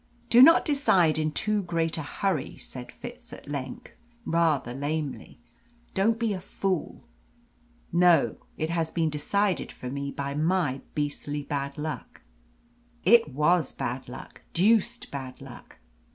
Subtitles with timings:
[0.31, 3.91] "Do not decide in too great a hurry," said Fitz at length,
[4.25, 5.39] rather lamely.
[5.93, 7.03] "Don't be a fool!"
[7.93, 12.21] "No, it has been decided for me by my beastly bad luck."
[13.05, 15.77] "It WAS bad luck deuced bad luck."